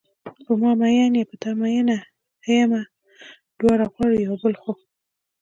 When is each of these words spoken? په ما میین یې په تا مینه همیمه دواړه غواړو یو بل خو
په 0.45 0.51
ما 0.61 0.71
میین 0.79 1.13
یې 1.19 1.23
په 1.29 1.35
تا 1.41 1.51
مینه 1.59 1.97
همیمه 2.45 2.81
دواړه 3.59 3.85
غواړو 3.93 4.15
یو 4.25 4.35
بل 4.43 4.53
خو 4.61 4.71